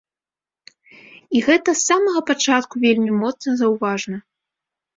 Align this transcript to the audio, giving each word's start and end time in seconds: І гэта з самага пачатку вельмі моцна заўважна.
І 1.35 1.41
гэта 1.49 1.69
з 1.75 1.81
самага 1.91 2.19
пачатку 2.31 2.75
вельмі 2.89 3.11
моцна 3.21 3.51
заўважна. 3.63 4.17